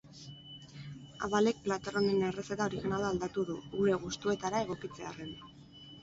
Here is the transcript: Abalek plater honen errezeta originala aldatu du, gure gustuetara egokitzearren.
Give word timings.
Abalek 1.25 1.59
plater 1.67 1.99
honen 1.99 2.23
errezeta 2.29 2.67
originala 2.71 3.11
aldatu 3.13 3.43
du, 3.49 3.57
gure 3.75 3.99
gustuetara 4.05 4.63
egokitzearren. 4.69 5.37